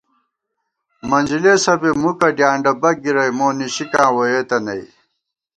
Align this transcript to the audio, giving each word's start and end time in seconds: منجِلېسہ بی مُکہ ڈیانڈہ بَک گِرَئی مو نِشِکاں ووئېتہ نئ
منجِلېسہ 1.09 1.73
بی 1.81 1.91
مُکہ 2.01 2.29
ڈیانڈہ 2.37 2.73
بَک 2.81 2.95
گِرَئی 3.03 3.31
مو 3.37 3.47
نِشِکاں 3.57 4.09
ووئېتہ 4.15 4.57
نئ 4.65 4.81